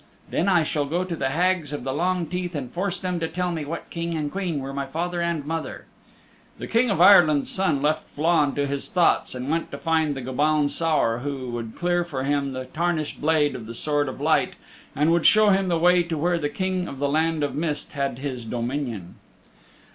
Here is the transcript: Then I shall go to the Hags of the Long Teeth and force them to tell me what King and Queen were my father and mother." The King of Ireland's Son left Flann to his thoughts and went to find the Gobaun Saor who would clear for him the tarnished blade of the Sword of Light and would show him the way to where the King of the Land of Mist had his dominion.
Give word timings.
Then 0.31 0.49
I 0.49 0.63
shall 0.63 0.85
go 0.87 1.03
to 1.03 1.15
the 1.15 1.29
Hags 1.29 1.71
of 1.71 1.83
the 1.83 1.93
Long 1.93 2.25
Teeth 2.25 2.55
and 2.55 2.71
force 2.71 2.99
them 2.99 3.19
to 3.19 3.27
tell 3.27 3.51
me 3.51 3.65
what 3.65 3.91
King 3.91 4.15
and 4.15 4.31
Queen 4.31 4.59
were 4.59 4.73
my 4.73 4.87
father 4.87 5.21
and 5.21 5.45
mother." 5.45 5.85
The 6.57 6.65
King 6.65 6.89
of 6.89 6.99
Ireland's 6.99 7.51
Son 7.51 7.83
left 7.83 8.09
Flann 8.15 8.55
to 8.55 8.65
his 8.65 8.89
thoughts 8.89 9.35
and 9.35 9.47
went 9.47 9.69
to 9.69 9.77
find 9.77 10.15
the 10.15 10.21
Gobaun 10.23 10.69
Saor 10.69 11.19
who 11.19 11.51
would 11.51 11.75
clear 11.75 12.03
for 12.03 12.23
him 12.23 12.53
the 12.53 12.65
tarnished 12.65 13.21
blade 13.21 13.53
of 13.55 13.67
the 13.67 13.75
Sword 13.75 14.09
of 14.09 14.19
Light 14.19 14.53
and 14.95 15.11
would 15.11 15.27
show 15.27 15.49
him 15.49 15.67
the 15.67 15.77
way 15.77 16.01
to 16.01 16.17
where 16.17 16.39
the 16.39 16.49
King 16.49 16.87
of 16.87 16.97
the 16.97 17.07
Land 17.07 17.43
of 17.43 17.53
Mist 17.53 17.91
had 17.91 18.17
his 18.17 18.43
dominion. 18.43 19.17